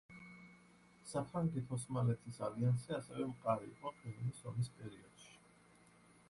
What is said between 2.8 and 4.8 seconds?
ასევე მყარი იყო ყირიმის ომის